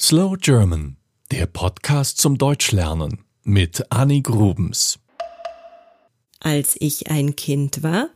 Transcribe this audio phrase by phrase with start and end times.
[0.00, 0.96] Slow German,
[1.30, 4.98] der Podcast zum Deutschlernen mit Annie Grubens.
[6.40, 8.08] Als ich ein Kind war,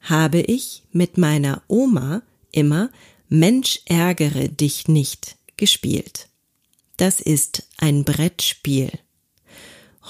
[0.00, 2.22] habe ich mit meiner Oma
[2.52, 2.88] immer
[3.28, 6.28] Mensch ärgere dich nicht gespielt.
[6.96, 8.90] Das ist ein Brettspiel.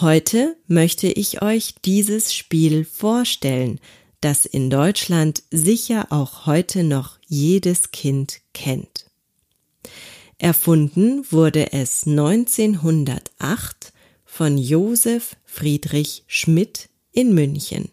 [0.01, 3.81] Heute möchte ich euch dieses Spiel vorstellen,
[4.21, 8.96] das in Deutschland sicher auch heute noch jedes Kind kennt.
[10.39, 13.93] Erfunden wurde es 1908
[14.25, 17.89] von Josef Friedrich Schmidt in München.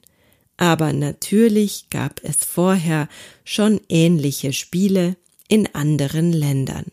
[0.58, 3.08] Aber natürlich gab es vorher
[3.46, 5.16] schon ähnliche Spiele
[5.48, 6.86] in anderen Ländern.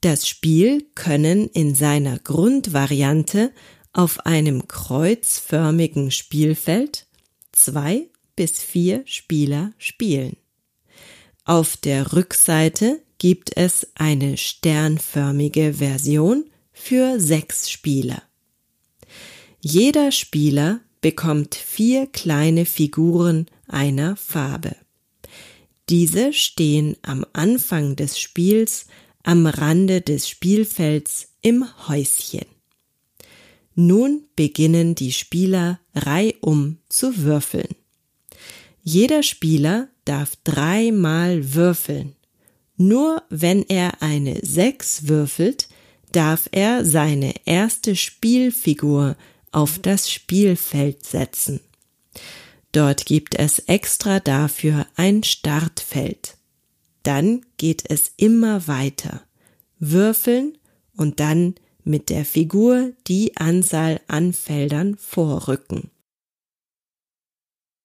[0.00, 3.52] Das Spiel können in seiner Grundvariante
[3.92, 7.06] auf einem kreuzförmigen Spielfeld
[7.52, 10.36] zwei bis vier Spieler spielen.
[11.44, 18.22] Auf der Rückseite gibt es eine sternförmige Version für sechs Spieler.
[19.60, 24.74] Jeder Spieler bekommt vier kleine Figuren einer Farbe.
[25.90, 28.86] Diese stehen am Anfang des Spiels
[29.22, 32.46] am Rande des Spielfelds im Häuschen.
[33.74, 37.68] Nun beginnen die Spieler reihum zu würfeln.
[38.82, 42.16] Jeder Spieler darf dreimal würfeln.
[42.80, 45.68] Nur wenn er eine Sechs würfelt,
[46.12, 49.16] darf er seine erste Spielfigur
[49.52, 51.60] auf das Spielfeld setzen.
[52.72, 56.38] Dort gibt es extra dafür ein Startfeld.
[57.02, 59.24] Dann geht es immer weiter.
[59.78, 60.56] Würfeln
[60.96, 65.90] und dann mit der Figur die Anzahl an Feldern vorrücken.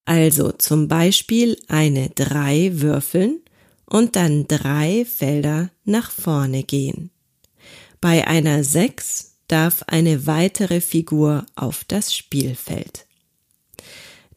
[0.05, 3.41] Also zum Beispiel eine drei würfeln
[3.86, 7.11] und dann drei Felder nach vorne gehen.
[8.02, 13.06] Bei einer sechs darf eine weitere Figur auf das Spielfeld.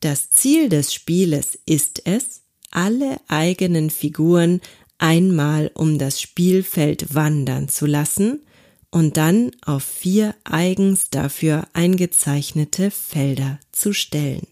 [0.00, 4.60] Das Ziel des Spieles ist es, alle eigenen Figuren
[4.98, 8.42] einmal um das Spielfeld wandern zu lassen
[8.90, 14.46] und dann auf vier eigens dafür eingezeichnete Felder zu stellen.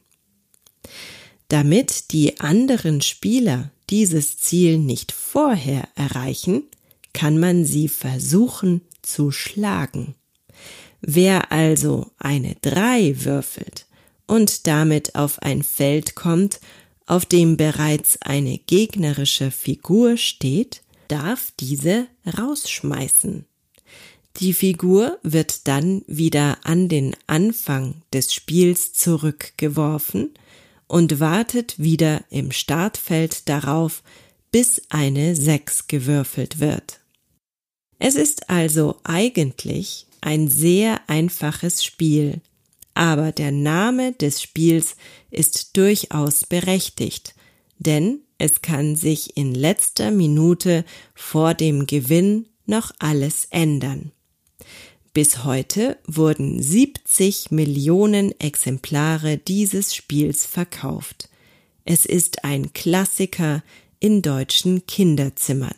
[1.48, 6.64] Damit die anderen Spieler dieses Ziel nicht vorher erreichen,
[7.12, 10.14] kann man sie versuchen zu schlagen.
[11.00, 13.86] Wer also eine drei würfelt
[14.26, 16.60] und damit auf ein Feld kommt,
[17.06, 23.46] auf dem bereits eine gegnerische Figur steht, darf diese rausschmeißen.
[24.40, 30.34] Die Figur wird dann wieder an den Anfang des Spiels zurückgeworfen
[30.88, 34.02] und wartet wieder im Startfeld darauf,
[34.50, 37.00] bis eine Sechs gewürfelt wird.
[37.98, 42.40] Es ist also eigentlich ein sehr einfaches Spiel,
[42.94, 44.96] aber der Name des Spiels
[45.30, 47.34] ist durchaus berechtigt,
[47.78, 54.12] denn es kann sich in letzter Minute vor dem Gewinn noch alles ändern.
[55.16, 61.30] Bis heute wurden 70 Millionen Exemplare dieses Spiels verkauft.
[61.86, 63.62] Es ist ein Klassiker
[63.98, 65.74] in deutschen Kinderzimmern.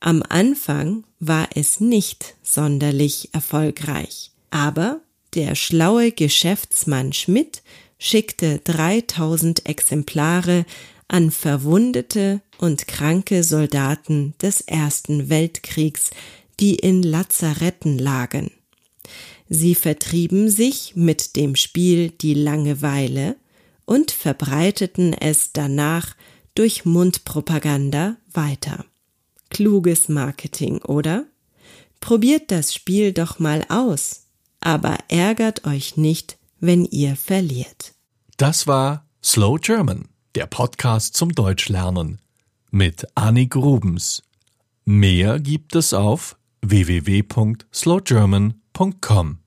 [0.00, 5.02] Am Anfang war es nicht sonderlich erfolgreich, aber
[5.34, 7.62] der schlaue Geschäftsmann Schmidt
[7.98, 10.64] schickte 3000 Exemplare
[11.06, 16.12] an verwundete und kranke Soldaten des Ersten Weltkriegs
[16.60, 18.50] die in Lazaretten lagen.
[19.48, 23.36] Sie vertrieben sich mit dem Spiel die Langeweile
[23.84, 26.16] und verbreiteten es danach
[26.54, 28.84] durch Mundpropaganda weiter.
[29.50, 31.26] Kluges Marketing, oder?
[32.00, 34.26] Probiert das Spiel doch mal aus,
[34.60, 37.94] aber ärgert euch nicht, wenn ihr verliert.
[38.36, 42.20] Das war Slow German, der Podcast zum Deutschlernen
[42.70, 44.22] mit Annie Grubens.
[44.84, 49.45] Mehr gibt es auf www.slowgerman.com